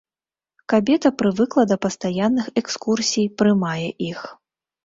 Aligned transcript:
Кабета 0.71 1.11
прывыкла 1.19 1.63
да 1.71 1.77
пастаянных 1.87 2.45
экскурсій, 2.63 3.31
прымае 3.43 3.89
іх. 4.11 4.19